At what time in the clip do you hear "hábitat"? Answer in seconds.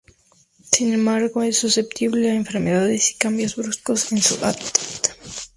4.43-5.09